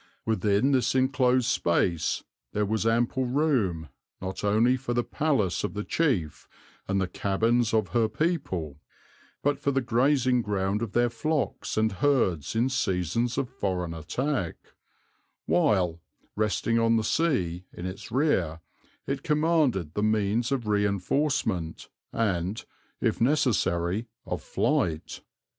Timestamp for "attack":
13.93-14.55